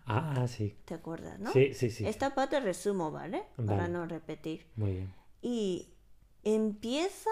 [0.05, 0.75] Ah, sí.
[0.85, 1.51] ¿te acuerdas, no?
[1.51, 2.05] Sí, sí, sí.
[2.07, 3.43] Esta parte resumo, ¿vale?
[3.55, 3.89] Para Vale.
[3.89, 4.65] no repetir.
[4.75, 5.13] Muy bien.
[5.41, 5.89] Y
[6.43, 7.29] empieza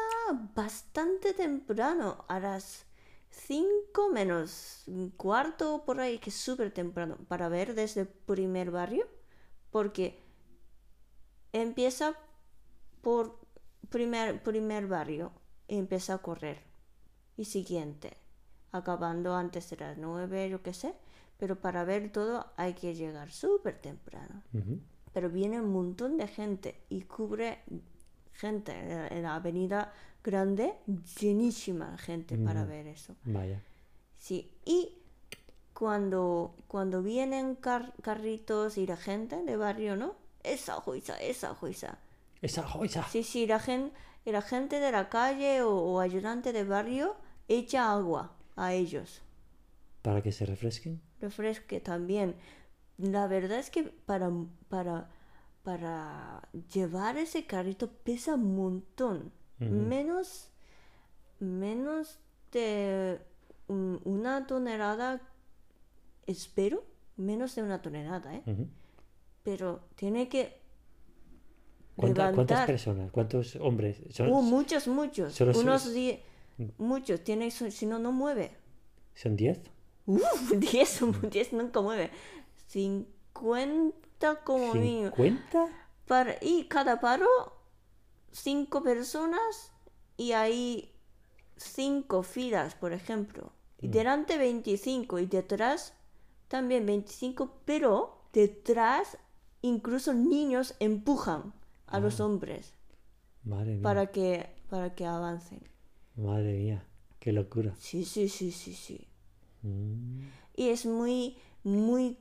[0.56, 2.86] bastante temprano, a las
[3.30, 4.84] 5 menos
[5.18, 9.08] cuarto por ahí, que es súper temprano, para ver desde el primer barrio,
[9.72, 10.20] porque
[11.54, 12.14] empieza
[13.02, 13.40] por
[13.90, 15.32] primer, primer barrio
[15.68, 16.60] y empieza a correr.
[17.38, 18.18] Y siguiente,
[18.72, 20.94] acabando antes de las 9, yo qué sé,
[21.38, 24.44] pero para ver todo hay que llegar súper temprano
[25.14, 27.60] pero viene un montón de gente y cubre
[28.34, 29.92] gente en la- en la avenida
[30.24, 30.74] grande,
[31.20, 33.16] llenísima gente para ver eso.
[33.26, 33.62] Vaya.
[34.18, 35.01] Sí, y
[35.82, 40.14] cuando, cuando vienen car- carritos y la gente de barrio, ¿no?
[40.44, 41.98] Esa juiza, esa juiza.
[42.40, 43.04] Esa joya.
[43.10, 43.92] Sí, sí, la gente,
[44.26, 47.16] la gente de la calle o, o ayudante de barrio
[47.48, 49.24] echa agua a ellos.
[50.04, 51.02] Para que se refresquen.
[51.20, 52.36] refresque también.
[53.00, 54.30] La verdad es que para,
[54.70, 55.10] para,
[55.64, 59.32] para llevar ese carrito pesa un montón.
[59.58, 60.52] Menos,
[61.40, 62.20] menos
[62.52, 63.20] de
[63.68, 65.22] un- una tonelada,
[66.28, 66.84] espero,
[67.18, 68.44] menos de una tonelada, ¿eh?
[69.44, 70.60] Pero tiene que
[71.96, 72.68] ¿Cuánta- ¿Cuántas levantar.
[72.68, 73.12] personas?
[73.12, 73.98] ¿Cuántos hombres?
[74.12, 75.34] Son, Uh, muchos, muchos.
[75.34, 76.24] solo Unos die-
[76.78, 77.24] muchos.
[77.24, 78.58] Tiene, si no, no mueve.
[79.14, 79.60] ¿Son 10?
[80.06, 82.10] Uf, 10, 10 nunca mueve.
[82.68, 85.12] 50 como mínimo.
[85.12, 85.70] ¿50?
[86.08, 87.28] Para, y cada paro,
[88.32, 89.72] 5 personas
[90.18, 90.92] y hay
[91.58, 93.52] 5 filas, por ejemplo.
[93.82, 95.94] Y delante 25 y detrás
[96.52, 99.18] también 25, pero detrás
[99.62, 101.54] incluso niños empujan
[101.88, 102.74] a los hombres
[103.46, 103.82] Madre mía.
[103.82, 105.64] para que, para que avancen.
[106.18, 106.86] Madre mía.
[107.22, 107.74] Qué locura.
[107.80, 109.08] Sí, sí, sí, sí, sí.
[109.62, 110.24] Mm.
[110.58, 112.18] Y es muy, muy,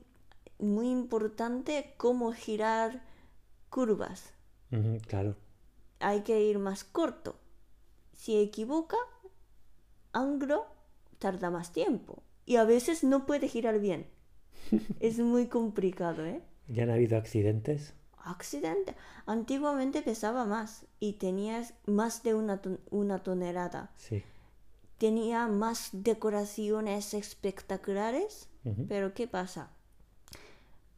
[0.59, 3.03] muy importante cómo girar
[3.69, 4.33] curvas.
[5.07, 5.35] Claro.
[5.99, 7.35] Hay que ir más corto.
[8.13, 8.95] Si equivoca,
[10.13, 10.67] ángulo
[11.19, 12.23] tarda más tiempo.
[12.45, 14.07] Y a veces no puede girar bien.
[14.99, 16.41] Es muy complicado, ¿eh?
[16.67, 17.93] ¿Ya han habido accidentes?
[18.23, 18.95] Accidente.
[19.25, 23.91] Antiguamente pesaba más y tenías más de una, ton- una tonelada.
[23.97, 24.23] Sí.
[24.97, 28.47] Tenía más decoraciones espectaculares.
[28.87, 29.71] Pero ¿qué pasa?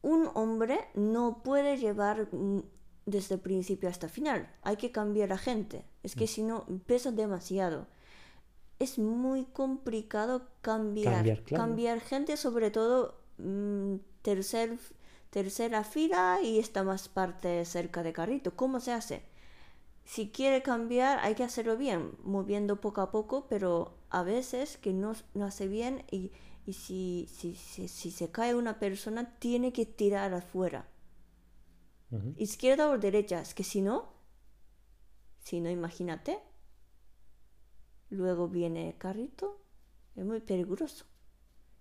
[0.02, 2.60] Un hombre no puede llevar mm,
[3.06, 4.50] desde el principio hasta el final.
[4.64, 5.86] Hay que cambiar a gente.
[6.04, 7.88] Es que si no, pesa demasiado.
[8.80, 11.14] Es muy complicado cambiar.
[11.16, 11.64] Cambiar, claro.
[11.64, 13.23] Cambiar gente, sobre todo mm,
[14.22, 14.78] tercer,
[15.30, 18.56] tercera fila y esta más parte cerca de carrito.
[18.56, 19.24] ¿Cómo se hace?
[20.06, 24.93] Si quiere cambiar, hay que hacerlo bien, moviendo poco a poco, pero a veces que
[24.93, 26.32] no, no hace bien y,
[26.65, 30.88] y si, si, si, si se cae una persona, tiene que tirar afuera.
[32.38, 34.13] Izquierda o derecha, es que si no,
[35.39, 36.39] si no, imagínate.
[38.10, 39.60] Luego viene el carrito,
[40.15, 41.06] es muy peligroso.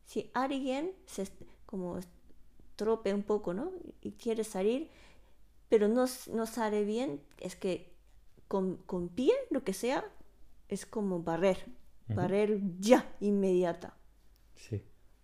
[0.04, 1.28] Si alguien se
[1.66, 1.98] como
[2.76, 3.72] trope un poco, ¿no?
[4.02, 4.90] Y quiere salir,
[5.68, 7.92] pero no, no sale bien, es que
[8.48, 10.04] con, con pie, lo que sea,
[10.68, 11.58] es como barrer,
[12.08, 13.96] barrer ya, inmediata.
[14.54, 14.82] Sí.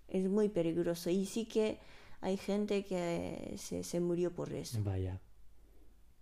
[0.08, 1.78] Es muy peligroso y sí que
[2.20, 4.80] hay gente que se, se murió por eso.
[4.84, 5.20] Vaya.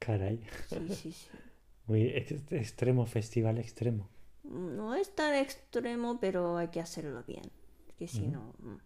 [0.01, 0.40] Caray.
[0.64, 1.29] Sí, sí, sí.
[1.87, 4.09] Muy ex- extremo, festival extremo.
[4.45, 7.51] No es tan extremo, pero hay que hacerlo bien.
[7.99, 8.55] Que si no.
[8.59, 8.77] mm.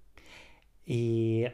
[0.87, 1.45] ¿Y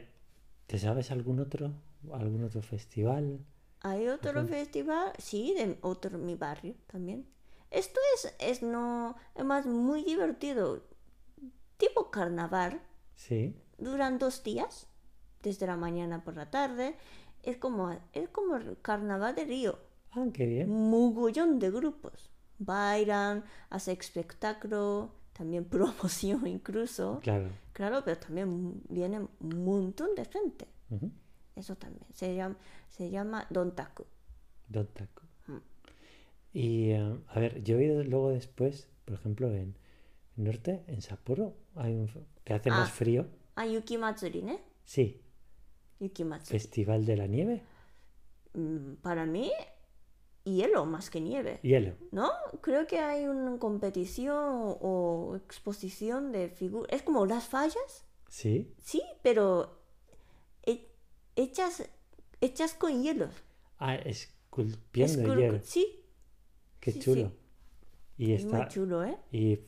[0.67, 1.73] te sabes algún otro?
[2.13, 3.39] ¿Algún otro festival?
[3.81, 7.27] Hay otro festival, sí, de otro mi barrio también.
[7.69, 10.83] Esto es, es no, es más muy divertido.
[11.77, 12.81] Tipo carnaval,
[13.15, 13.55] Sí.
[13.77, 14.87] duran dos días,
[15.43, 16.95] desde la mañana por la tarde.
[17.43, 19.79] Es como, es como el carnaval de Río.
[20.11, 20.69] Ah, qué bien.
[20.89, 22.31] mogollón de grupos.
[22.59, 27.19] Bailan, hacen espectáculo, también promoción incluso.
[27.21, 27.49] Claro.
[27.73, 30.67] Claro, pero también viene un montón de gente.
[31.55, 32.05] Eso también.
[32.13, 32.57] Se llama,
[32.89, 34.05] se llama Dontaku.
[34.67, 35.21] Don Taco.
[35.47, 35.57] Mm.
[36.53, 39.75] Y eh, a ver, yo he oído luego después, por ejemplo, en
[40.37, 42.09] el norte, en Sapporo, hay un
[42.43, 42.91] que hace más Ah.
[42.91, 43.27] frío.
[43.55, 44.59] Ah, Yuki Matsuri, ¿no?
[44.85, 45.19] Sí,
[45.99, 46.59] Yuki Matsuri.
[46.59, 47.63] Festival de la Nieve.
[48.53, 49.51] Mm, Para mí,
[50.55, 51.59] hielo más que nieve.
[51.63, 51.93] Hielo.
[52.11, 52.29] ¿No?
[52.61, 54.35] Creo que hay una competición
[54.81, 56.89] o exposición de figuras.
[56.91, 58.73] Es como las fallas, Sí.
[58.81, 59.79] sí, pero
[60.65, 60.87] he-
[61.35, 61.83] hechas,
[62.41, 63.33] hechas con hielos.
[63.79, 65.59] Ah, esculpiendo Escul- hielo.
[65.63, 66.03] Sí,
[66.79, 67.29] Qué sí, chulo.
[67.29, 68.23] sí.
[68.25, 68.67] Y es muy está.
[68.67, 69.17] chulo, ¿eh?
[69.31, 69.59] Y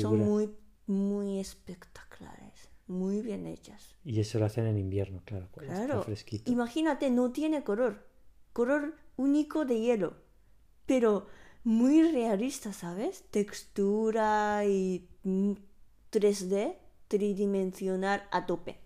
[0.00, 0.54] Son muy,
[0.86, 3.96] muy espectaculares, muy bien hechas.
[4.04, 5.46] Y eso lo hacen en invierno, claro.
[5.46, 6.02] está Claro.
[6.02, 6.50] fresquito.
[6.50, 8.06] Imagínate, no tiene color.
[8.52, 10.14] Color único de hielo.
[10.86, 11.26] Pero
[11.64, 13.24] muy realista, ¿sabes?
[13.30, 15.52] Textura y mm,
[16.12, 16.76] 3D,
[17.08, 18.78] tridimensional a tope.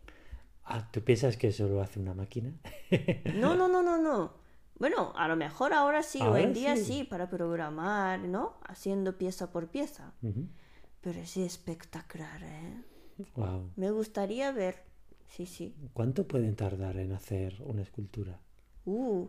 [0.64, 2.52] Ah, ¿tú piensas que eso lo hace una máquina?
[3.24, 4.34] No, no, no, no, no.
[4.78, 6.84] Bueno, a lo mejor ahora sí, hoy Ahora en día sí.
[6.84, 8.54] sí, para programar, ¿no?
[8.66, 10.14] Haciendo pieza por pieza.
[11.00, 12.84] Pero es espectacular, ¿eh?
[13.34, 13.72] Wow.
[13.76, 14.84] Me gustaría ver.
[15.28, 15.76] Sí, sí.
[15.92, 18.40] ¿Cuánto pueden tardar en hacer una escultura?
[18.84, 19.28] Uh,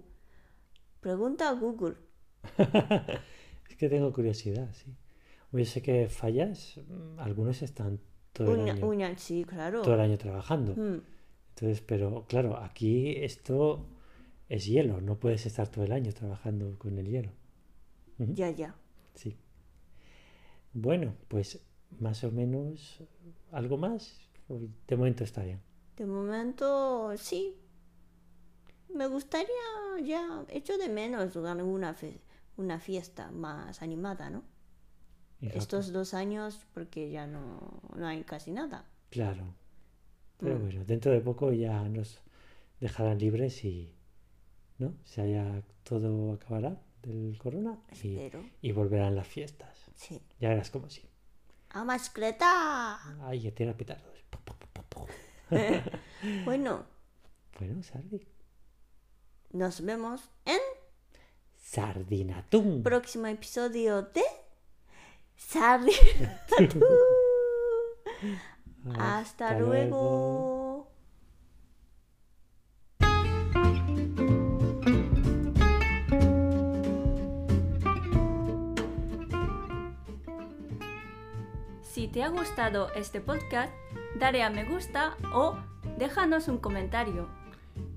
[1.01, 1.95] pregunta a Google.
[3.69, 4.95] Es que tengo curiosidad, sí.
[5.51, 7.99] Yo sé que fallas, mm, algunos están
[8.33, 9.81] todo el Una, año, una- sí, claro.
[9.81, 10.75] todo el año trabajando.
[10.75, 10.99] Mm,
[11.55, 13.85] Entonces, pero claro, aquí esto
[14.49, 17.31] es hielo, no puedes estar todo el año trabajando con el hielo.
[18.17, 18.75] Ya, ya.
[19.15, 19.35] Sí.
[20.73, 21.59] Bueno, pues
[21.99, 22.99] más o menos
[23.51, 24.19] algo más.
[24.87, 25.61] De momento está bien.
[25.97, 27.55] De momento, sí.
[28.93, 29.47] Me gustaría
[30.03, 32.19] ya, echo de menos alguna fe-
[32.61, 34.43] una fiesta más animada, ¿no?
[35.41, 38.85] Estos dos años, porque ya no, no hay casi nada.
[39.09, 39.55] Claro.
[40.37, 40.61] Pero Mm.
[40.61, 42.19] bueno, dentro de poco ya nos
[42.79, 43.93] dejarán libres y
[44.77, 44.93] ¿no?
[45.05, 48.17] Se haya todo acabará del corona y,
[48.61, 49.77] y volverán las fiestas.
[49.95, 50.21] Sí.
[50.39, 51.07] Ya verás como sí.
[51.69, 52.99] ¡A mascleta!
[53.27, 54.09] Ay, ya tira petardos.
[56.45, 56.85] Bueno,
[57.59, 58.25] Bueno, Sardi.
[59.51, 60.60] nos vemos en
[61.71, 62.83] Sardinatún.
[62.83, 64.23] próximo episodio de
[65.37, 65.93] Sarri.
[68.99, 70.91] Hasta luego.
[81.83, 83.71] Si te ha gustado este podcast,
[84.19, 85.55] dale a me gusta o
[85.97, 87.29] déjanos un comentario.